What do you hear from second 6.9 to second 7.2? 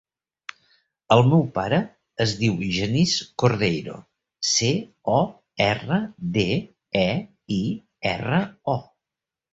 e,